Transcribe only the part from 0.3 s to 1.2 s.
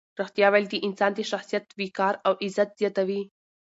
ویل د انسان د